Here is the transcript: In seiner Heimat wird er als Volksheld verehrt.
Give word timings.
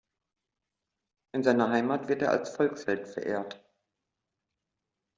In 1.35 1.43
seiner 1.43 1.69
Heimat 1.69 2.07
wird 2.07 2.23
er 2.23 2.31
als 2.31 2.49
Volksheld 2.55 3.07
verehrt. 3.07 3.63